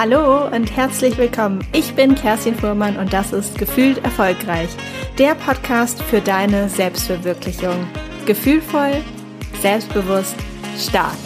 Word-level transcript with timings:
Hallo 0.00 0.46
und 0.46 0.76
herzlich 0.76 1.18
willkommen. 1.18 1.66
Ich 1.72 1.92
bin 1.96 2.14
Kerstin 2.14 2.54
Fuhrmann 2.54 2.98
und 2.98 3.12
das 3.12 3.32
ist 3.32 3.58
Gefühlt 3.58 3.98
Erfolgreich, 4.04 4.68
der 5.18 5.34
Podcast 5.34 6.00
für 6.04 6.20
deine 6.20 6.68
Selbstverwirklichung. 6.68 7.84
Gefühlvoll, 8.24 9.02
selbstbewusst, 9.60 10.36
stark. 10.78 11.18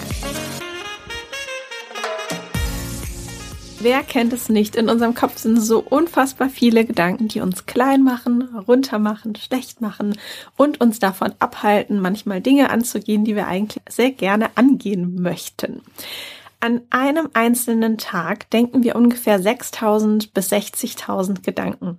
Wer 3.80 4.02
kennt 4.04 4.32
es 4.32 4.48
nicht? 4.48 4.74
In 4.74 4.88
unserem 4.88 5.14
Kopf 5.14 5.36
sind 5.36 5.60
so 5.60 5.80
unfassbar 5.80 6.48
viele 6.48 6.86
Gedanken, 6.86 7.28
die 7.28 7.42
uns 7.42 7.66
klein 7.66 8.02
machen, 8.02 8.56
runter 8.66 8.98
machen, 8.98 9.36
schlecht 9.36 9.82
machen 9.82 10.16
und 10.56 10.80
uns 10.80 10.98
davon 10.98 11.34
abhalten, 11.40 12.00
manchmal 12.00 12.40
Dinge 12.40 12.70
anzugehen, 12.70 13.26
die 13.26 13.36
wir 13.36 13.48
eigentlich 13.48 13.82
sehr 13.90 14.12
gerne 14.12 14.48
angehen 14.54 15.20
möchten. 15.20 15.82
An 16.62 16.82
einem 16.90 17.28
einzelnen 17.32 17.98
Tag 17.98 18.48
denken 18.50 18.84
wir 18.84 18.94
ungefähr 18.94 19.42
6000 19.42 20.32
bis 20.32 20.52
60.000 20.52 21.42
Gedanken. 21.42 21.98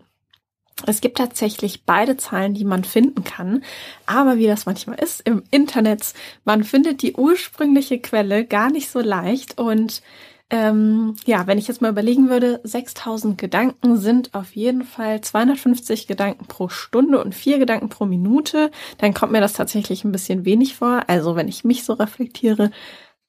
Es 0.87 1.01
gibt 1.01 1.17
tatsächlich 1.17 1.83
beide 1.83 2.15
Zahlen, 2.15 2.53
die 2.53 2.63
man 2.63 2.85
finden 2.85 3.25
kann, 3.25 3.61
aber 4.05 4.37
wie 4.37 4.47
das 4.47 4.65
manchmal 4.65 4.99
ist 4.99 5.19
im 5.27 5.43
Internet, 5.51 6.13
man 6.45 6.63
findet 6.63 7.01
die 7.01 7.13
ursprüngliche 7.15 7.99
Quelle 7.99 8.45
gar 8.45 8.71
nicht 8.71 8.89
so 8.89 9.01
leicht 9.01 9.59
und 9.59 10.01
ähm, 10.49 11.17
ja, 11.25 11.45
wenn 11.45 11.57
ich 11.57 11.67
jetzt 11.67 11.81
mal 11.81 11.91
überlegen 11.91 12.29
würde, 12.29 12.61
6000 12.63 13.37
Gedanken 13.37 13.97
sind 13.97 14.33
auf 14.33 14.55
jeden 14.55 14.83
Fall 14.83 15.19
250 15.19 16.07
Gedanken 16.07 16.45
pro 16.45 16.69
Stunde 16.69 17.21
und 17.21 17.35
vier 17.35 17.59
Gedanken 17.59 17.89
pro 17.89 18.05
Minute, 18.05 18.71
dann 18.97 19.13
kommt 19.13 19.33
mir 19.33 19.41
das 19.41 19.53
tatsächlich 19.53 20.05
ein 20.05 20.13
bisschen 20.13 20.45
wenig 20.45 20.75
vor. 20.75 21.03
Also 21.07 21.35
wenn 21.35 21.49
ich 21.49 21.65
mich 21.65 21.83
so 21.83 21.93
reflektiere, 21.93 22.71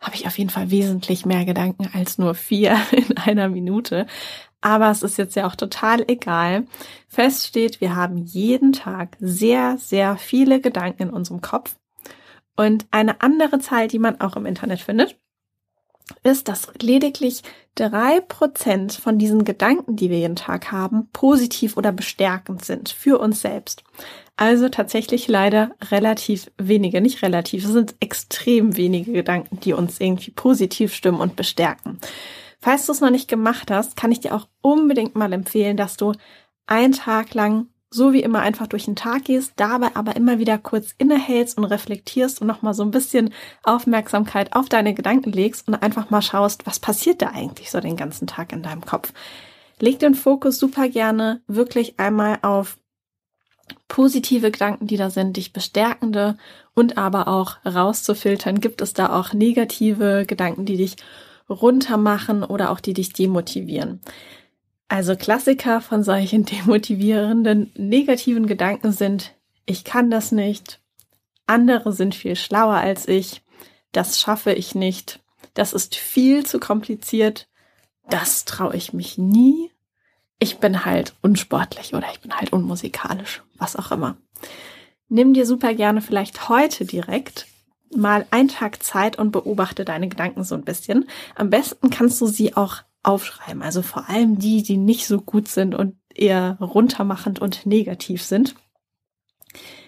habe 0.05 0.17
ich 0.17 0.27
auf 0.27 0.39
jeden 0.39 0.51
Fall 0.51 0.71
wesentlich 0.71 1.25
mehr 1.27 1.45
Gedanken 1.45 1.89
als 1.93 2.19
nur 2.19 2.35
vier 2.35 2.77
in 2.93 3.17
einer 3.17 3.49
Minute. 3.49 4.07
Aber 4.61 4.91
es 4.91 5.03
ist 5.03 5.19
jetzt 5.19 5.37
ja 5.37 5.47
auch 5.47 5.57
total 5.57 6.05
egal. 6.09 6.67
Fest 7.09 7.47
steht, 7.47 7.81
wir 7.81 7.97
haben 7.97 8.19
jeden 8.19 8.73
Tag 8.73 9.17
sehr, 9.19 9.77
sehr 9.79 10.17
viele 10.17 10.61
Gedanken 10.61 11.05
in 11.05 11.11
unserem 11.11 11.41
Kopf. 11.41 11.77
Und 12.57 12.87
eine 12.91 13.21
andere 13.21 13.59
Zahl, 13.59 13.89
die 13.89 13.99
man 13.99 14.21
auch 14.21 14.37
im 14.37 14.47
Internet 14.47 14.81
findet, 14.81 15.19
ist, 16.23 16.49
dass 16.49 16.69
lediglich 16.81 17.43
drei 17.75 18.21
Prozent 18.21 18.93
von 18.93 19.19
diesen 19.19 19.45
Gedanken, 19.45 19.97
die 19.97 20.11
wir 20.11 20.19
jeden 20.19 20.37
Tag 20.37 20.71
haben, 20.71 21.09
positiv 21.13 21.77
oder 21.77 21.93
bestärkend 21.93 22.65
sind 22.65 22.91
für 22.91 23.19
uns 23.19 23.41
selbst. 23.41 23.83
Also 24.37 24.69
tatsächlich 24.69 25.29
leider 25.29 25.71
relativ 25.91 26.51
wenige, 26.59 27.01
nicht 27.01 27.23
relativ, 27.23 27.65
es 27.65 27.71
sind 27.71 27.95
extrem 28.01 28.77
wenige 28.77 29.13
Gedanken, 29.13 29.61
die 29.61 29.73
uns 29.73 30.01
irgendwie 30.01 30.33
positiv 30.33 30.93
stimmen 30.93 31.21
und 31.21 31.37
bestärken. 31.37 31.99
Falls 32.61 32.87
du 32.87 32.93
es 32.93 33.01
noch 33.01 33.11
nicht 33.11 33.29
gemacht 33.29 33.71
hast, 33.71 33.97
kann 33.97 34.11
ich 34.11 34.21
dir 34.21 34.35
auch 34.35 34.49
unbedingt 34.61 35.15
mal 35.15 35.33
empfehlen, 35.33 35.77
dass 35.77 35.97
du 35.97 36.13
einen 36.67 36.93
Tag 36.93 37.35
lang 37.35 37.67
so 37.95 38.13
wie 38.13 38.23
immer 38.23 38.41
einfach 38.41 38.67
durch 38.67 38.87
den 38.87 38.97
Tag 38.97 39.25
gehst, 39.25 39.53
dabei 39.57 39.95
aber 39.95 40.17
immer 40.17 40.39
wieder 40.39 40.59
kurz 40.59 40.95
innehältst 40.99 41.57
und 41.57 41.65
reflektierst 41.65 42.41
und 42.41 42.49
nochmal 42.49 42.75
so 42.75 42.83
ein 42.83 42.91
bisschen 42.91 43.33
Aufmerksamkeit 43.63 44.55
auf 44.55 44.69
deine 44.69 44.95
Gedanken 44.95 45.31
legst 45.31 45.69
und 45.69 45.75
einfach 45.75 46.11
mal 46.11 46.23
schaust, 46.23 46.67
was 46.67 46.81
passiert 46.81 47.23
da 47.23 47.29
eigentlich 47.29 47.71
so 47.71 47.79
den 47.81 47.97
ganzen 47.97 48.27
Tag 48.27 48.53
in 48.53 48.63
deinem 48.63 48.85
Kopf. 48.85 49.13
Leg 49.79 50.01
den 50.01 50.15
Fokus 50.15 50.59
super 50.59 50.89
gerne 50.89 51.41
wirklich 51.47 51.99
einmal 51.99 52.39
auf 52.43 52.79
positive 53.87 54.51
Gedanken, 54.51 54.89
die 54.89 54.97
da 54.97 55.11
sind, 55.11 55.37
dich 55.37 55.53
bestärkende 55.53 56.37
und 56.75 56.99
aber 56.99 57.29
auch 57.29 57.57
rauszufiltern. 57.65 58.61
Gibt 58.61 58.81
es 58.81 58.93
da 58.93 59.19
auch 59.19 59.33
negative 59.33 60.25
Gedanken, 60.27 60.65
die 60.65 60.77
dich 60.77 60.97
runtermachen 61.49 62.43
oder 62.43 62.71
auch 62.71 62.81
die 62.81 62.93
dich 62.93 63.13
demotivieren? 63.13 64.01
Also 64.89 65.17
Klassiker 65.17 65.81
von 65.81 66.03
solchen 66.03 66.45
demotivierenden, 66.47 67.73
negativen 67.77 68.47
Gedanken 68.47 68.93
sind, 68.93 69.35
ich 69.67 69.85
kann 69.85 70.11
das 70.11 70.33
nicht, 70.33 70.81
andere 71.47 71.93
sind 71.93 72.15
viel 72.15 72.37
schlauer 72.37 72.77
als 72.77 73.09
ich, 73.09 73.43
das 73.93 74.21
schaffe 74.21 74.53
ich 74.53 74.75
nicht, 74.75 75.21
das 75.55 75.73
ist 75.73 75.95
viel 75.95 76.45
zu 76.45 76.59
kompliziert, 76.59 77.49
das 78.09 78.45
traue 78.45 78.77
ich 78.77 78.93
mich 78.93 79.17
nie, 79.17 79.71
ich 80.39 80.59
bin 80.59 80.85
halt 80.85 81.15
unsportlich 81.23 81.95
oder 81.95 82.07
ich 82.13 82.21
bin 82.21 82.37
halt 82.37 82.53
unmusikalisch, 82.53 83.43
was 83.57 83.77
auch 83.77 83.93
immer. 83.93 84.17
Nimm 85.09 85.33
dir 85.33 85.47
super 85.47 85.75
gerne 85.75 86.03
vielleicht 86.03 86.49
heute 86.49 86.85
direkt 86.85 87.47
mal 87.95 88.27
einen 88.31 88.49
Tag 88.49 88.83
Zeit 88.83 89.17
und 89.17 89.31
beobachte 89.31 89.85
deine 89.85 90.09
Gedanken 90.09 90.45
so 90.45 90.55
ein 90.55 90.65
bisschen. 90.65 91.09
Am 91.37 91.51
besten 91.51 91.91
kannst 91.91 92.21
du 92.21 92.27
sie 92.27 92.57
auch 92.57 92.83
aufschreiben. 93.05 93.63
Also 93.63 93.83
vor 93.83 94.09
allem 94.09 94.39
die, 94.39 94.63
die 94.63 94.77
nicht 94.77 95.07
so 95.07 95.21
gut 95.21 95.49
sind 95.49 95.75
und 95.75 95.97
eher 96.15 96.57
runtermachend 96.61 97.39
und 97.39 97.67
negativ 97.67 98.23
sind. 98.23 98.55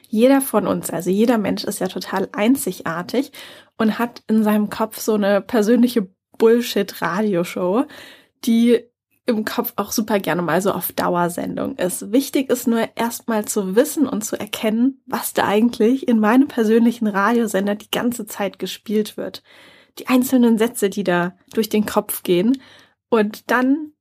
Jeder 0.09 0.41
von 0.41 0.67
uns, 0.67 0.91
also 0.91 1.11
jeder 1.11 1.39
Mensch 1.39 1.65
ist 1.65 1.81
ja 1.81 1.89
total 1.89 2.29
einzigartig 2.33 3.33
und 3.77 3.99
hat 3.99 4.23
in 4.29 4.45
seinem 4.45 4.71
Kopf 4.71 5.01
so 5.01 5.15
eine 5.15 5.41
persönliche 5.41 6.09
Bullshit-Radioshow, 6.39 7.87
die 8.45 8.85
im 9.27 9.45
Kopf 9.45 9.73
auch 9.75 9.91
super 9.91 10.21
gerne 10.21 10.43
mal 10.43 10.63
so 10.63 10.71
auf 10.71 10.93
Dauersendung 10.93 11.77
ist. 11.77 12.13
Wichtig 12.13 12.49
ist 12.49 12.69
nur 12.69 12.89
erstmal 12.95 13.45
zu 13.45 13.75
wissen 13.75 14.07
und 14.07 14.25
zu 14.25 14.39
erkennen, 14.39 15.03
was 15.07 15.33
da 15.33 15.47
eigentlich 15.47 16.07
in 16.07 16.21
meinem 16.21 16.47
persönlichen 16.47 17.09
Radiosender 17.09 17.75
die 17.75 17.91
ganze 17.91 18.27
Zeit 18.27 18.61
gespielt 18.61 19.17
wird. 19.17 19.43
Die 19.99 20.07
einzelnen 20.07 20.59
Sätze, 20.59 20.91
die 20.91 21.03
da 21.03 21.37
durch 21.53 21.69
den 21.69 21.87
Kopf 21.87 22.23
gehen 22.23 22.59
und 23.09 23.51
dann 23.51 23.93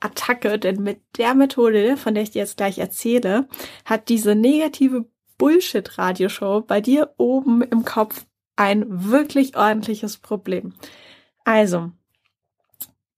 Attacke, 0.00 0.58
denn 0.58 0.82
mit 0.82 1.00
der 1.16 1.34
Methode, 1.34 1.96
von 1.96 2.14
der 2.14 2.22
ich 2.22 2.30
dir 2.30 2.40
jetzt 2.40 2.58
gleich 2.58 2.78
erzähle, 2.78 3.48
hat 3.84 4.08
diese 4.08 4.34
negative 4.34 5.06
Bullshit-Radioshow 5.38 6.60
bei 6.60 6.80
dir 6.80 7.14
oben 7.16 7.62
im 7.62 7.84
Kopf 7.84 8.26
ein 8.56 8.84
wirklich 8.88 9.56
ordentliches 9.56 10.18
Problem. 10.18 10.74
Also, 11.44 11.90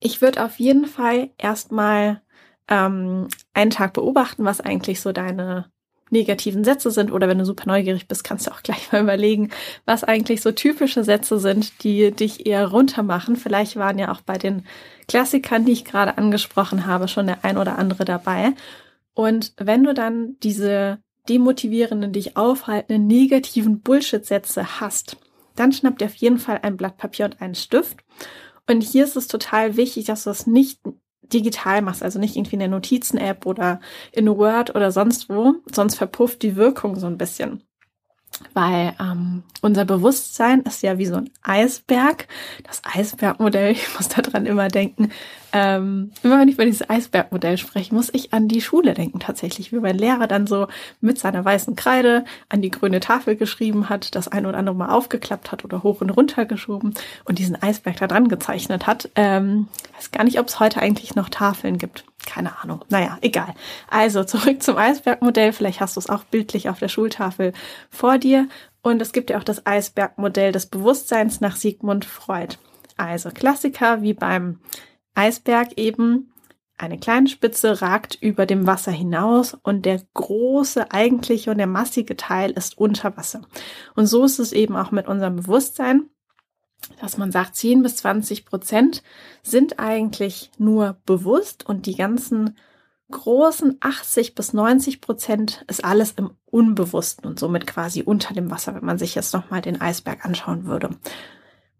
ich 0.00 0.22
würde 0.22 0.44
auf 0.44 0.58
jeden 0.58 0.86
Fall 0.86 1.30
erstmal 1.38 2.22
ähm, 2.68 3.28
einen 3.52 3.70
Tag 3.70 3.92
beobachten, 3.92 4.44
was 4.44 4.60
eigentlich 4.60 5.00
so 5.00 5.12
deine 5.12 5.70
negativen 6.10 6.64
Sätze 6.64 6.90
sind 6.90 7.10
oder 7.10 7.28
wenn 7.28 7.38
du 7.38 7.44
super 7.44 7.66
neugierig 7.66 8.06
bist, 8.06 8.24
kannst 8.24 8.46
du 8.46 8.52
auch 8.52 8.62
gleich 8.62 8.92
mal 8.92 9.02
überlegen, 9.02 9.50
was 9.84 10.04
eigentlich 10.04 10.40
so 10.40 10.52
typische 10.52 11.04
Sätze 11.04 11.38
sind, 11.38 11.82
die 11.82 12.10
dich 12.12 12.46
eher 12.46 12.68
runtermachen. 12.68 13.36
Vielleicht 13.36 13.76
waren 13.76 13.98
ja 13.98 14.12
auch 14.12 14.20
bei 14.20 14.38
den 14.38 14.64
Klassikern, 15.08 15.64
die 15.64 15.72
ich 15.72 15.84
gerade 15.84 16.18
angesprochen 16.18 16.86
habe, 16.86 17.08
schon 17.08 17.26
der 17.26 17.44
ein 17.44 17.58
oder 17.58 17.78
andere 17.78 18.04
dabei. 18.04 18.52
Und 19.14 19.52
wenn 19.56 19.84
du 19.84 19.94
dann 19.94 20.36
diese 20.42 20.98
demotivierenden, 21.28 22.12
dich 22.12 22.36
aufhaltenden, 22.36 23.06
negativen 23.06 23.80
Bullshit-Sätze 23.80 24.80
hast, 24.80 25.16
dann 25.56 25.72
schnapp 25.72 25.98
dir 25.98 26.06
auf 26.06 26.14
jeden 26.14 26.38
Fall 26.38 26.60
ein 26.62 26.76
Blatt 26.76 26.98
Papier 26.98 27.24
und 27.24 27.40
einen 27.40 27.54
Stift. 27.54 27.98
Und 28.68 28.82
hier 28.82 29.04
ist 29.04 29.16
es 29.16 29.26
total 29.26 29.76
wichtig, 29.76 30.04
dass 30.04 30.24
du 30.24 30.30
das 30.30 30.46
nicht 30.46 30.80
digital 31.32 31.82
machst, 31.82 32.02
also 32.02 32.18
nicht 32.18 32.36
irgendwie 32.36 32.54
in 32.56 32.60
der 32.60 32.68
Notizen-App 32.68 33.46
oder 33.46 33.80
in 34.12 34.28
Word 34.28 34.74
oder 34.74 34.90
sonst 34.92 35.28
wo, 35.28 35.54
sonst 35.72 35.96
verpufft 35.96 36.42
die 36.42 36.56
Wirkung 36.56 36.96
so 36.96 37.06
ein 37.06 37.18
bisschen. 37.18 37.62
Weil 38.54 38.94
ähm, 39.00 39.42
unser 39.62 39.84
Bewusstsein 39.84 40.62
ist 40.62 40.82
ja 40.82 40.98
wie 40.98 41.06
so 41.06 41.16
ein 41.16 41.30
Eisberg. 41.42 42.28
Das 42.64 42.82
Eisbergmodell, 42.84 43.72
ich 43.72 43.94
muss 43.94 44.08
daran 44.08 44.46
immer 44.46 44.68
denken, 44.68 45.10
ähm, 45.52 46.12
immer 46.22 46.38
wenn 46.38 46.48
ich 46.48 46.54
über 46.54 46.64
dieses 46.64 46.88
Eisbergmodell 46.88 47.56
spreche, 47.56 47.94
muss 47.94 48.10
ich 48.12 48.32
an 48.32 48.48
die 48.48 48.60
Schule 48.60 48.94
denken 48.94 49.20
tatsächlich, 49.20 49.72
wie 49.72 49.80
mein 49.80 49.96
Lehrer 49.96 50.26
dann 50.26 50.46
so 50.46 50.66
mit 51.00 51.18
seiner 51.18 51.44
weißen 51.44 51.76
Kreide 51.76 52.24
an 52.48 52.62
die 52.62 52.70
grüne 52.70 53.00
Tafel 53.00 53.36
geschrieben 53.36 53.88
hat, 53.88 54.14
das 54.14 54.28
ein 54.28 54.46
oder 54.46 54.58
andere 54.58 54.76
mal 54.76 54.90
aufgeklappt 54.90 55.52
hat 55.52 55.64
oder 55.64 55.82
hoch 55.82 56.00
und 56.00 56.10
runter 56.10 56.44
geschoben 56.44 56.94
und 57.24 57.38
diesen 57.38 57.60
Eisberg 57.62 57.96
da 57.96 58.06
dran 58.06 58.28
gezeichnet 58.28 58.86
hat. 58.86 59.10
Ähm, 59.14 59.68
weiß 59.96 60.10
gar 60.10 60.24
nicht, 60.24 60.38
ob 60.38 60.48
es 60.48 60.60
heute 60.60 60.80
eigentlich 60.80 61.14
noch 61.14 61.28
Tafeln 61.28 61.78
gibt. 61.78 62.04
Keine 62.26 62.60
Ahnung. 62.60 62.84
Naja, 62.90 63.16
egal. 63.22 63.54
Also 63.88 64.24
zurück 64.24 64.62
zum 64.62 64.76
Eisbergmodell. 64.76 65.52
Vielleicht 65.52 65.80
hast 65.80 65.96
du 65.96 66.00
es 66.00 66.10
auch 66.10 66.24
bildlich 66.24 66.68
auf 66.68 66.78
der 66.78 66.88
Schultafel 66.88 67.54
vor 67.88 68.18
dir. 68.18 68.48
Und 68.82 69.00
es 69.00 69.12
gibt 69.12 69.30
ja 69.30 69.38
auch 69.38 69.44
das 69.44 69.64
Eisbergmodell 69.64 70.52
des 70.52 70.66
Bewusstseins 70.66 71.40
nach 71.40 71.56
Sigmund 71.56 72.04
Freud. 72.04 72.56
Also 72.96 73.30
Klassiker 73.30 74.02
wie 74.02 74.12
beim 74.12 74.60
Eisberg 75.14 75.72
eben. 75.76 76.32
Eine 76.78 76.98
kleine 76.98 77.28
Spitze 77.28 77.80
ragt 77.80 78.18
über 78.20 78.44
dem 78.44 78.66
Wasser 78.66 78.92
hinaus 78.92 79.56
und 79.62 79.86
der 79.86 80.02
große 80.12 80.90
eigentliche 80.90 81.50
und 81.50 81.56
der 81.56 81.66
massige 81.66 82.18
Teil 82.18 82.50
ist 82.50 82.76
unter 82.76 83.16
Wasser. 83.16 83.40
Und 83.94 84.06
so 84.06 84.24
ist 84.24 84.38
es 84.38 84.52
eben 84.52 84.76
auch 84.76 84.90
mit 84.90 85.06
unserem 85.08 85.36
Bewusstsein, 85.36 86.10
dass 87.00 87.18
man 87.18 87.32
sagt, 87.32 87.56
10 87.56 87.82
bis 87.82 87.96
20 87.96 88.44
Prozent 88.44 89.02
sind 89.42 89.78
eigentlich 89.78 90.50
nur 90.58 90.96
bewusst 91.04 91.66
und 91.66 91.86
die 91.86 91.96
ganzen 91.96 92.56
großen 93.10 93.76
80 93.80 94.34
bis 94.34 94.52
90 94.52 95.00
Prozent 95.00 95.64
ist 95.68 95.84
alles 95.84 96.12
im 96.12 96.30
Unbewussten 96.46 97.26
und 97.26 97.38
somit 97.38 97.66
quasi 97.66 98.02
unter 98.02 98.34
dem 98.34 98.50
Wasser, 98.50 98.74
wenn 98.74 98.84
man 98.84 98.98
sich 98.98 99.14
jetzt 99.14 99.32
nochmal 99.32 99.60
den 99.60 99.80
Eisberg 99.80 100.24
anschauen 100.24 100.64
würde. 100.66 100.90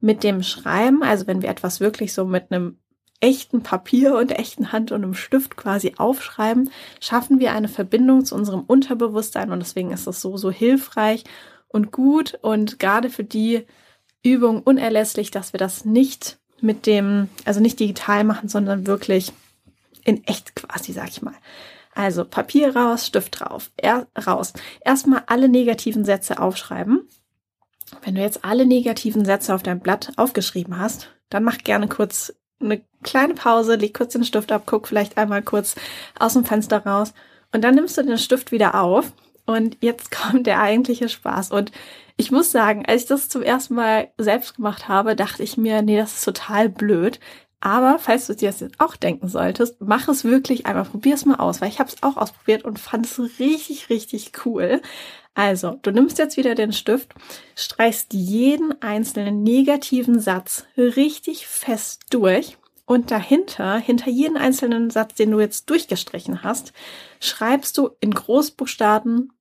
Mit 0.00 0.22
dem 0.22 0.42
Schreiben, 0.42 1.02
also 1.02 1.26
wenn 1.26 1.42
wir 1.42 1.48
etwas 1.48 1.80
wirklich 1.80 2.12
so 2.12 2.24
mit 2.24 2.52
einem 2.52 2.78
echten 3.20 3.62
Papier 3.62 4.16
und 4.16 4.30
echten 4.38 4.72
Hand 4.72 4.92
und 4.92 5.02
einem 5.02 5.14
Stift 5.14 5.56
quasi 5.56 5.94
aufschreiben, 5.96 6.70
schaffen 7.00 7.40
wir 7.40 7.52
eine 7.52 7.68
Verbindung 7.68 8.24
zu 8.24 8.34
unserem 8.34 8.60
Unterbewusstsein 8.60 9.50
und 9.50 9.60
deswegen 9.60 9.90
ist 9.90 10.06
es 10.06 10.20
so, 10.20 10.36
so 10.36 10.50
hilfreich 10.50 11.24
und 11.68 11.92
gut 11.92 12.38
und 12.42 12.78
gerade 12.78 13.08
für 13.10 13.24
die 13.24 13.66
Übung 14.26 14.62
unerlässlich, 14.62 15.30
dass 15.30 15.52
wir 15.52 15.58
das 15.58 15.84
nicht 15.84 16.38
mit 16.60 16.86
dem, 16.86 17.28
also 17.44 17.60
nicht 17.60 17.80
digital 17.80 18.24
machen, 18.24 18.48
sondern 18.48 18.86
wirklich 18.86 19.32
in 20.04 20.24
echt 20.24 20.56
quasi, 20.56 20.92
sag 20.92 21.08
ich 21.08 21.22
mal. 21.22 21.34
Also 21.94 22.24
Papier 22.24 22.76
raus, 22.76 23.06
Stift 23.06 23.40
drauf, 23.40 23.70
er, 23.76 24.06
raus. 24.26 24.52
Erstmal 24.84 25.22
alle 25.26 25.48
negativen 25.48 26.04
Sätze 26.04 26.38
aufschreiben. 26.40 27.08
Wenn 28.02 28.16
du 28.16 28.20
jetzt 28.20 28.44
alle 28.44 28.66
negativen 28.66 29.24
Sätze 29.24 29.54
auf 29.54 29.62
deinem 29.62 29.80
Blatt 29.80 30.12
aufgeschrieben 30.16 30.78
hast, 30.78 31.08
dann 31.30 31.44
mach 31.44 31.58
gerne 31.58 31.88
kurz 31.88 32.34
eine 32.60 32.82
kleine 33.02 33.34
Pause, 33.34 33.76
leg 33.76 33.94
kurz 33.94 34.12
den 34.12 34.24
Stift 34.24 34.52
ab, 34.52 34.62
guck 34.66 34.88
vielleicht 34.88 35.18
einmal 35.18 35.42
kurz 35.42 35.74
aus 36.18 36.34
dem 36.34 36.44
Fenster 36.44 36.84
raus 36.84 37.12
und 37.52 37.62
dann 37.62 37.74
nimmst 37.74 37.96
du 37.96 38.02
den 38.02 38.18
Stift 38.18 38.52
wieder 38.52 38.80
auf 38.80 39.12
und 39.44 39.78
jetzt 39.80 40.10
kommt 40.10 40.46
der 40.46 40.60
eigentliche 40.60 41.08
Spaß 41.08 41.50
und 41.50 41.72
ich 42.16 42.30
muss 42.30 42.50
sagen, 42.50 42.84
als 42.86 43.02
ich 43.02 43.08
das 43.08 43.28
zum 43.28 43.42
ersten 43.42 43.74
Mal 43.74 44.08
selbst 44.18 44.56
gemacht 44.56 44.88
habe, 44.88 45.16
dachte 45.16 45.42
ich 45.42 45.56
mir, 45.56 45.82
nee, 45.82 45.96
das 45.98 46.14
ist 46.14 46.24
total 46.24 46.68
blöd. 46.68 47.20
Aber 47.60 47.98
falls 47.98 48.26
du 48.26 48.34
dir 48.34 48.48
das 48.48 48.60
jetzt 48.60 48.80
auch 48.80 48.96
denken 48.96 49.28
solltest, 49.28 49.80
mach 49.80 50.08
es 50.08 50.24
wirklich 50.24 50.66
einmal, 50.66 50.84
probier 50.84 51.14
es 51.14 51.24
mal 51.24 51.36
aus, 51.36 51.60
weil 51.60 51.68
ich 51.68 51.78
habe 51.78 51.90
es 51.90 52.02
auch 52.02 52.16
ausprobiert 52.16 52.64
und 52.64 52.78
fand 52.78 53.06
es 53.06 53.18
richtig, 53.38 53.90
richtig 53.90 54.32
cool. 54.44 54.80
Also, 55.34 55.78
du 55.82 55.90
nimmst 55.90 56.18
jetzt 56.18 56.36
wieder 56.36 56.54
den 56.54 56.72
Stift, 56.72 57.12
streichst 57.54 58.14
jeden 58.14 58.80
einzelnen 58.80 59.42
negativen 59.42 60.18
Satz 60.18 60.64
richtig 60.76 61.46
fest 61.46 62.04
durch 62.10 62.56
und 62.86 63.10
dahinter, 63.10 63.76
hinter 63.76 64.08
jeden 64.08 64.36
einzelnen 64.36 64.90
Satz, 64.90 65.14
den 65.14 65.32
du 65.32 65.40
jetzt 65.40 65.68
durchgestrichen 65.68 66.42
hast, 66.42 66.72
schreibst 67.20 67.76
du 67.76 67.90
in 68.00 68.12
Großbuchstaben 68.12 69.32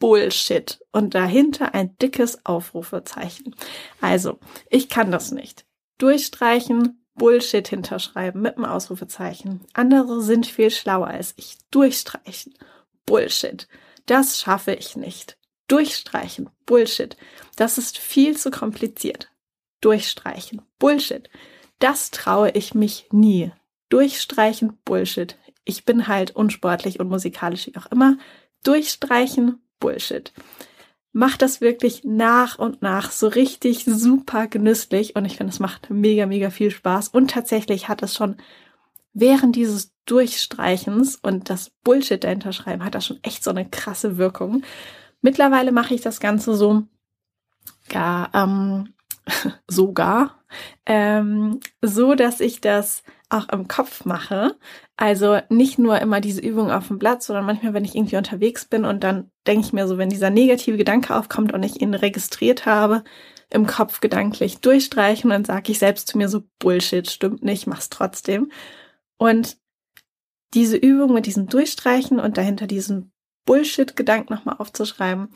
Bullshit 0.00 0.80
und 0.90 1.14
dahinter 1.14 1.74
ein 1.74 1.96
dickes 1.98 2.44
Aufrufezeichen. 2.44 3.54
Also, 4.00 4.40
ich 4.68 4.88
kann 4.88 5.12
das 5.12 5.30
nicht. 5.30 5.66
Durchstreichen, 5.98 7.04
Bullshit 7.14 7.68
hinterschreiben 7.68 8.40
mit 8.40 8.56
einem 8.56 8.64
Ausrufezeichen. 8.64 9.60
Andere 9.74 10.22
sind 10.22 10.46
viel 10.46 10.70
schlauer 10.70 11.08
als 11.08 11.34
ich. 11.36 11.58
Durchstreichen, 11.70 12.54
Bullshit. 13.06 13.68
Das 14.06 14.40
schaffe 14.40 14.72
ich 14.72 14.96
nicht. 14.96 15.36
Durchstreichen. 15.68 16.50
Bullshit. 16.66 17.16
Das 17.54 17.78
ist 17.78 17.98
viel 17.98 18.36
zu 18.36 18.50
kompliziert. 18.50 19.30
Durchstreichen. 19.80 20.62
Bullshit. 20.78 21.30
Das 21.78 22.10
traue 22.10 22.50
ich 22.50 22.74
mich 22.74 23.06
nie. 23.12 23.52
Durchstreichen. 23.88 24.78
Bullshit. 24.84 25.36
Ich 25.64 25.84
bin 25.84 26.08
halt 26.08 26.34
unsportlich 26.34 26.98
und 26.98 27.08
musikalisch 27.08 27.66
wie 27.66 27.76
auch 27.76 27.86
immer. 27.86 28.16
Durchstreichen. 28.64 29.62
Bullshit. 29.80 30.32
Mach 31.12 31.36
das 31.36 31.60
wirklich 31.60 32.04
nach 32.04 32.58
und 32.58 32.82
nach 32.82 33.10
so 33.10 33.26
richtig 33.26 33.84
super 33.84 34.46
genüsslich 34.46 35.16
und 35.16 35.24
ich 35.24 35.36
finde, 35.36 35.52
es 35.52 35.58
macht 35.58 35.90
mega, 35.90 36.26
mega 36.26 36.50
viel 36.50 36.70
Spaß 36.70 37.08
und 37.08 37.32
tatsächlich 37.32 37.88
hat 37.88 38.02
es 38.02 38.14
schon 38.14 38.36
während 39.12 39.56
dieses 39.56 39.92
Durchstreichens 40.06 41.16
und 41.16 41.50
das 41.50 41.70
Bullshit 41.82 42.22
dahinter 42.22 42.52
schreiben 42.52 42.84
hat 42.84 42.94
das 42.94 43.06
schon 43.06 43.18
echt 43.22 43.42
so 43.42 43.50
eine 43.50 43.68
krasse 43.68 44.18
Wirkung. 44.18 44.62
Mittlerweile 45.20 45.72
mache 45.72 45.94
ich 45.94 46.00
das 46.00 46.20
Ganze 46.20 46.54
so 46.54 46.84
gar 47.88 48.30
ähm, 48.34 48.94
sogar 49.66 50.39
ähm, 50.86 51.60
so, 51.82 52.14
dass 52.14 52.40
ich 52.40 52.60
das 52.60 53.02
auch 53.28 53.48
im 53.48 53.68
Kopf 53.68 54.04
mache. 54.04 54.56
Also 54.96 55.38
nicht 55.48 55.78
nur 55.78 56.00
immer 56.00 56.20
diese 56.20 56.40
Übung 56.40 56.70
auf 56.70 56.88
dem 56.88 56.98
Blatt, 56.98 57.22
sondern 57.22 57.46
manchmal, 57.46 57.74
wenn 57.74 57.84
ich 57.84 57.94
irgendwie 57.94 58.16
unterwegs 58.16 58.64
bin 58.64 58.84
und 58.84 59.02
dann 59.04 59.30
denke 59.46 59.66
ich 59.66 59.72
mir 59.72 59.86
so, 59.86 59.98
wenn 59.98 60.10
dieser 60.10 60.30
negative 60.30 60.76
Gedanke 60.76 61.16
aufkommt 61.16 61.52
und 61.52 61.62
ich 61.62 61.80
ihn 61.80 61.94
registriert 61.94 62.66
habe, 62.66 63.04
im 63.50 63.66
Kopf 63.66 64.00
gedanklich 64.00 64.58
durchstreichen, 64.60 65.30
dann 65.30 65.44
sage 65.44 65.72
ich 65.72 65.78
selbst 65.78 66.08
zu 66.08 66.18
mir 66.18 66.28
so 66.28 66.42
Bullshit, 66.58 67.10
stimmt 67.10 67.42
nicht, 67.42 67.66
mach's 67.66 67.88
trotzdem. 67.88 68.50
Und 69.16 69.56
diese 70.54 70.76
Übung 70.76 71.12
mit 71.12 71.26
diesem 71.26 71.46
Durchstreichen 71.46 72.18
und 72.20 72.36
dahinter 72.36 72.66
diesen 72.66 73.12
Bullshit-Gedanken 73.46 74.34
nochmal 74.34 74.56
aufzuschreiben, 74.58 75.28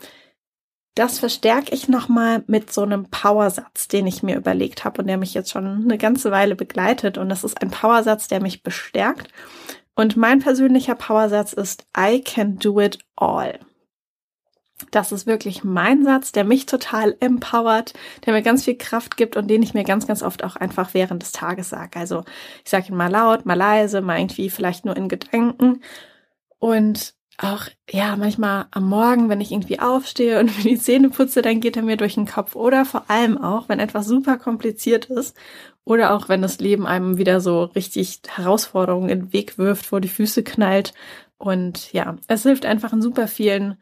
das 0.95 1.19
verstärke 1.19 1.75
ich 1.75 1.89
nochmal 1.89 2.43
mit 2.47 2.71
so 2.71 2.81
einem 2.81 3.05
Powersatz, 3.09 3.89
den 3.89 4.07
ich 4.07 4.23
mir 4.23 4.37
überlegt 4.37 4.85
habe 4.85 5.01
und 5.01 5.07
der 5.07 5.17
mich 5.17 5.33
jetzt 5.33 5.51
schon 5.51 5.83
eine 5.83 5.97
ganze 5.97 6.31
Weile 6.31 6.55
begleitet. 6.55 7.17
Und 7.17 7.27
das 7.27 7.43
ist 7.43 7.61
ein 7.61 7.69
Powersatz, 7.69 8.29
der 8.29 8.41
mich 8.41 8.63
bestärkt. 8.63 9.27
Und 9.95 10.15
mein 10.15 10.39
persönlicher 10.39 10.95
Powersatz 10.95 11.51
ist 11.51 11.85
I 11.97 12.21
can 12.21 12.57
do 12.57 12.79
it 12.79 12.99
all. 13.17 13.59
Das 14.91 15.11
ist 15.11 15.25
wirklich 15.25 15.63
mein 15.63 16.03
Satz, 16.03 16.31
der 16.31 16.43
mich 16.45 16.65
total 16.65 17.15
empowert, 17.19 17.93
der 18.25 18.33
mir 18.33 18.41
ganz 18.41 18.63
viel 18.63 18.77
Kraft 18.77 19.17
gibt 19.17 19.35
und 19.37 19.47
den 19.47 19.63
ich 19.63 19.73
mir 19.73 19.83
ganz, 19.83 20.07
ganz 20.07 20.21
oft 20.21 20.43
auch 20.43 20.55
einfach 20.55 20.93
während 20.93 21.21
des 21.21 21.31
Tages 21.33 21.69
sage. 21.69 21.99
Also 21.99 22.23
ich 22.63 22.69
sage 22.69 22.87
ihn 22.89 22.95
mal 22.95 23.11
laut, 23.11 23.45
mal 23.45 23.53
leise, 23.53 24.01
mal 24.01 24.19
irgendwie 24.19 24.49
vielleicht 24.49 24.85
nur 24.85 24.95
in 24.95 25.09
Gedanken. 25.09 25.81
Und 26.59 27.14
auch, 27.37 27.65
ja, 27.89 28.15
manchmal 28.15 28.65
am 28.71 28.87
Morgen, 28.87 29.29
wenn 29.29 29.41
ich 29.41 29.51
irgendwie 29.51 29.79
aufstehe 29.79 30.39
und 30.39 30.57
mir 30.57 30.63
die 30.63 30.79
Zähne 30.79 31.09
putze, 31.09 31.41
dann 31.41 31.59
geht 31.59 31.77
er 31.77 31.83
mir 31.83 31.97
durch 31.97 32.15
den 32.15 32.27
Kopf. 32.27 32.55
Oder 32.55 32.85
vor 32.85 33.09
allem 33.09 33.37
auch, 33.37 33.69
wenn 33.69 33.79
etwas 33.79 34.07
super 34.07 34.37
kompliziert 34.37 35.05
ist. 35.05 35.35
Oder 35.83 36.15
auch, 36.15 36.29
wenn 36.29 36.41
das 36.41 36.59
Leben 36.59 36.87
einem 36.87 37.17
wieder 37.17 37.41
so 37.41 37.63
richtig 37.63 38.21
Herausforderungen 38.27 39.09
in 39.09 39.19
den 39.19 39.33
Weg 39.33 39.57
wirft, 39.57 39.85
vor 39.85 40.01
die 40.01 40.09
Füße 40.09 40.43
knallt. 40.43 40.93
Und 41.37 41.93
ja, 41.93 42.17
es 42.27 42.43
hilft 42.43 42.65
einfach 42.65 42.93
in 42.93 43.01
super 43.01 43.27
vielen 43.27 43.77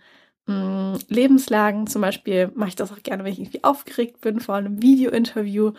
mh, 0.48 0.96
mm, 0.96 1.00
Lebenslagen. 1.10 1.88
Zum 1.88 2.02
Beispiel 2.02 2.52
mache 2.56 2.70
ich 2.70 2.76
das 2.76 2.92
auch 2.92 3.02
gerne, 3.04 3.24
wenn 3.24 3.34
ich 3.34 3.40
irgendwie 3.40 3.64
aufgeregt 3.64 4.22
bin 4.22 4.40
vor 4.40 4.56
einem 4.56 4.82
Videointerview 4.82 5.74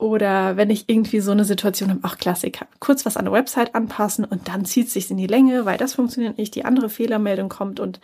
oder 0.00 0.56
wenn 0.56 0.70
ich 0.70 0.88
irgendwie 0.88 1.20
so 1.20 1.30
eine 1.30 1.44
Situation 1.44 1.90
habe, 1.90 2.04
auch 2.04 2.16
Klassiker, 2.16 2.66
kurz 2.78 3.04
was 3.04 3.16
an 3.16 3.26
der 3.26 3.34
Website 3.34 3.74
anpassen 3.74 4.24
und 4.24 4.48
dann 4.48 4.64
zieht 4.64 4.86
es 4.86 4.94
sich 4.94 5.10
in 5.10 5.18
die 5.18 5.26
Länge, 5.26 5.66
weil 5.66 5.78
das 5.78 5.94
funktioniert 5.94 6.38
nicht, 6.38 6.54
die 6.54 6.64
andere 6.64 6.88
Fehlermeldung 6.88 7.48
kommt 7.48 7.80
und 7.80 8.00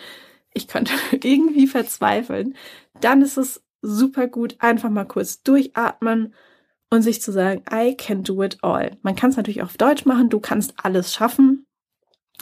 ich 0.52 0.68
könnte 0.68 0.92
irgendwie 1.12 1.66
verzweifeln, 1.66 2.54
dann 3.00 3.22
ist 3.22 3.38
es 3.38 3.62
super 3.82 4.26
gut, 4.26 4.56
einfach 4.58 4.90
mal 4.90 5.04
kurz 5.04 5.42
durchatmen 5.42 6.34
und 6.90 7.02
sich 7.02 7.22
zu 7.22 7.32
sagen, 7.32 7.62
I 7.72 7.96
can 7.96 8.22
do 8.22 8.42
it 8.42 8.58
all. 8.62 8.96
Man 9.02 9.16
kann 9.16 9.30
es 9.30 9.36
natürlich 9.36 9.62
auch 9.62 9.66
auf 9.66 9.76
Deutsch 9.76 10.04
machen, 10.04 10.28
du 10.28 10.40
kannst 10.40 10.74
alles 10.82 11.14
schaffen. 11.14 11.66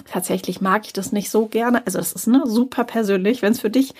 Tatsächlich 0.07 0.61
mag 0.61 0.87
ich 0.87 0.93
das 0.93 1.12
nicht 1.12 1.31
so 1.31 1.47
gerne. 1.47 1.87
Also 1.87 1.99
das 1.99 2.12
ist 2.12 2.26
ne, 2.26 2.43
super 2.45 2.83
persönlich. 2.83 3.43
Wenn 3.43 3.52
es 3.52 3.61
für 3.61 3.71
dich 3.71 3.95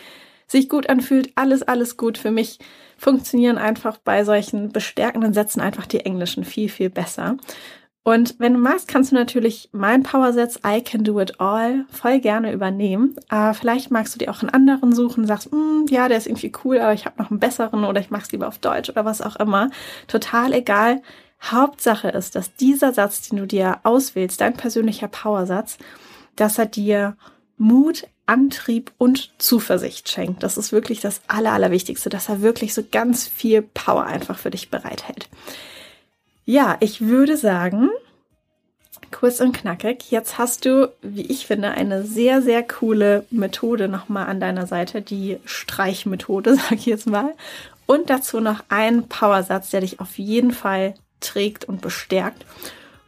sich 0.47 0.69
gut 0.69 0.89
anfühlt, 0.89 1.33
alles, 1.35 1.63
alles 1.63 1.97
gut. 1.97 2.19
Für 2.19 2.31
mich 2.31 2.59
funktionieren 2.97 3.59
einfach 3.59 3.99
bei 3.99 4.25
solchen 4.25 4.71
bestärkenden 4.71 5.35
Sätzen 5.35 5.61
einfach 5.61 5.87
die 5.87 6.01
englischen 6.01 6.45
viel, 6.45 6.69
viel 6.69 6.91
besser. 6.91 7.37
Und 8.07 8.35
wenn 8.39 8.53
du 8.53 8.59
magst, 8.59 8.87
kannst 8.87 9.13
du 9.13 9.17
natürlich 9.17 9.71
mein 9.73 10.03
Powersatz 10.03 10.61
I 10.65 10.83
can 10.83 11.05
do 11.05 11.19
it 11.21 11.41
all 11.41 11.87
voll 11.91 12.21
gerne 12.21 12.53
übernehmen. 12.53 13.17
Aber 13.31 13.55
vielleicht 13.55 13.91
magst 13.91 14.15
du 14.15 14.19
dir 14.19 14.31
auch 14.31 14.43
einen 14.43 14.51
anderen 14.51 14.95
suchen, 14.95 15.27
sagst, 15.27 15.51
mm, 15.51 15.87
ja, 15.89 16.07
der 16.09 16.19
ist 16.19 16.27
irgendwie 16.27 16.53
cool, 16.65 16.79
aber 16.81 16.93
ich 16.93 17.07
habe 17.07 17.21
noch 17.21 17.31
einen 17.31 17.41
besseren 17.41 17.85
oder 17.85 18.03
ich 18.03 18.11
mach's 18.11 18.31
lieber 18.31 18.47
auf 18.47 18.59
Deutsch 18.59 18.91
oder 18.91 19.07
was 19.07 19.23
auch 19.23 19.37
immer. 19.37 19.71
Total 20.07 20.53
egal. 20.53 21.01
Hauptsache 21.43 22.09
ist, 22.09 22.37
dass 22.37 22.55
dieser 22.55 22.93
Satz, 22.93 23.29
den 23.29 23.39
du 23.39 23.47
dir 23.47 23.81
auswählst, 23.85 24.39
dein 24.41 24.55
persönlicher 24.55 25.09
Powersatz, 25.09 25.79
dass 26.37 26.59
er 26.59 26.67
dir 26.67 27.17
Mut, 27.57 28.07
Antrieb 28.27 28.93
und 28.99 29.31
Zuversicht 29.39 30.09
schenkt. 30.09 30.43
Das 30.43 30.57
ist 30.57 30.73
wirklich 30.73 31.01
das 31.01 31.21
Aller, 31.27 31.53
Allerwichtigste, 31.53 32.09
dass 32.09 32.29
er 32.29 32.43
wirklich 32.43 32.75
so 32.75 32.83
ganz 32.91 33.29
viel 33.29 33.63
Power 33.63 34.05
einfach 34.05 34.39
für 34.39 34.51
dich 34.51 34.71
bereithält. 34.71 35.29
Ja, 36.45 36.77
ich 36.81 37.03
würde 37.03 37.37
sagen, 37.37 37.91
kurz 39.11 39.41
und 39.41 39.57
knackig, 39.57 40.11
jetzt 40.11 40.39
hast 40.39 40.65
du, 40.65 40.93
wie 41.03 41.27
ich 41.27 41.47
finde, 41.47 41.71
eine 41.71 42.05
sehr, 42.05 42.43
sehr 42.43 42.63
coole 42.63 43.25
Methode 43.31 43.89
nochmal 43.89 44.27
an 44.27 44.41
deiner 44.41 44.67
Seite, 44.67 45.03
die 45.03 45.39
Streichmethode, 45.45 46.55
sag 46.57 46.73
ich 46.73 46.87
jetzt 46.87 47.07
mal. 47.07 47.35
Und 47.87 48.11
dazu 48.11 48.41
noch 48.41 48.65
einen 48.69 49.09
Powersatz, 49.09 49.71
der 49.71 49.83
dich 49.83 50.01
auf 50.01 50.19
jeden 50.19 50.53
Fall 50.53 50.95
trägt 51.21 51.67
und 51.67 51.81
bestärkt. 51.81 52.45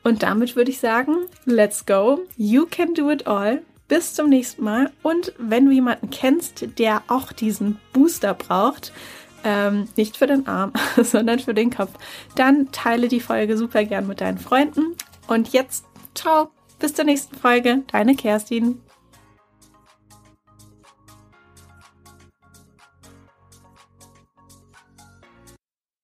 Und 0.03 0.23
damit 0.23 0.55
würde 0.55 0.71
ich 0.71 0.79
sagen, 0.79 1.17
let's 1.45 1.85
go. 1.85 2.21
You 2.37 2.67
can 2.67 2.95
do 2.95 3.11
it 3.11 3.27
all. 3.27 3.63
Bis 3.89 4.15
zum 4.15 4.29
nächsten 4.29 4.65
Mal. 4.65 4.91
Und 5.03 5.33
wenn 5.39 5.67
du 5.67 5.73
jemanden 5.73 6.11
kennst, 6.11 6.79
der 6.79 7.03
auch 7.09 7.33
diesen 7.33 7.79
Booster 7.93 8.35
braucht, 8.35 8.93
ähm, 9.45 9.89
nicht 9.97 10.17
für 10.17 10.27
den 10.27 10.47
Arm, 10.47 10.73
sondern 11.03 11.39
für 11.39 11.55
den 11.55 11.71
Kopf, 11.71 11.93
dann 12.35 12.71
teile 12.73 13.09
die 13.09 13.21
Folge 13.21 13.57
super 13.57 13.85
gern 13.85 14.07
mit 14.07 14.21
deinen 14.21 14.39
Freunden. 14.39 14.97
Und 15.29 15.53
jetzt, 15.53 15.85
ciao, 16.15 16.51
bis 16.79 16.95
zur 16.95 17.05
nächsten 17.05 17.37
Folge. 17.37 17.83
Deine 17.91 18.17
Kerstin. 18.17 18.81